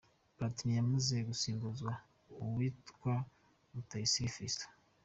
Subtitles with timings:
[0.35, 1.91] Platini yamaze gusimbuzwa
[2.43, 3.13] uwitwa
[3.73, 4.71] Rutayisire Fiston.